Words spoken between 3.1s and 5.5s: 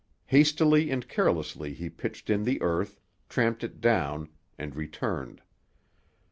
tramped it down, and returned.